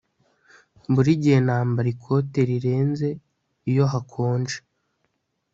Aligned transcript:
Buri 0.93 1.11
gihe 1.21 1.39
nambara 1.45 1.87
ikote 1.95 2.39
rirenze 2.49 3.07
iyo 3.69 3.85
hakonje 3.91 4.57